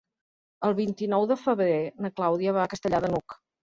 El 0.69 0.73
vint-i-nou 0.79 1.29
de 1.33 1.39
febrer 1.43 1.79
na 2.07 2.15
Clàudia 2.19 2.59
va 2.61 2.69
a 2.69 2.77
Castellar 2.77 3.07
de 3.09 3.17
n'Hug. 3.17 3.43